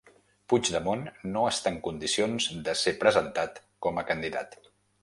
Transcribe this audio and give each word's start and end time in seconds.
Puigdemont 0.53 1.03
no 1.35 1.43
està 1.49 1.75
en 1.75 1.79
condicions 1.89 2.49
de 2.69 2.77
ser 2.83 2.95
presentat 3.05 3.65
com 3.87 4.05
a 4.05 4.07
candidat. 4.13 4.61